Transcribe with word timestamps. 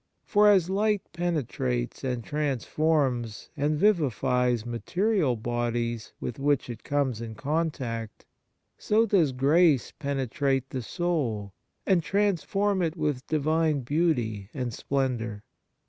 For 0.25 0.49
as 0.49 0.67
light 0.67 1.03
penetrates 1.13 2.03
and 2.03 2.23
transforms 2.23 3.51
and 3.55 3.77
vivi 3.77 4.05
fies 4.09 4.65
material 4.65 5.35
bodies 5.35 6.11
with 6.19 6.39
which 6.39 6.71
it 6.71 6.83
comes 6.83 7.21
in 7.21 7.35
contact, 7.35 8.25
so 8.79 9.05
does 9.05 9.31
grace 9.31 9.91
penetrate 9.99 10.71
the 10.71 10.81
soul, 10.81 11.53
and 11.85 12.01
transform 12.01 12.81
it 12.81 12.97
with 12.97 13.27
Divine 13.27 13.81
beauty 13.81 14.49
and 14.55 14.73
splendour. 14.73 15.43